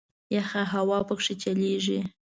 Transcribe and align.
یخه 0.35 0.61
هوا 0.73 0.99
په 1.07 1.15
کې 1.23 1.33
چلیږي. 1.41 1.99